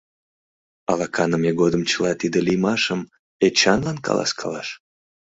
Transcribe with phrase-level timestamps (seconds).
[0.91, 3.01] Ала каныме годым чыла тиде лиймашым
[3.45, 4.67] Эчанлан каласкалаш?